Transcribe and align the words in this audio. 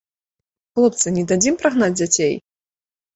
Хлопцы, 0.79 1.07
не 1.17 1.23
дадзім 1.31 1.59
прагнаць 1.65 1.91
дзяцей? 1.99 2.33